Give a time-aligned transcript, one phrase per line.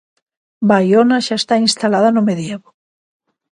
[0.69, 2.69] Baiona xa está instalada no medievo.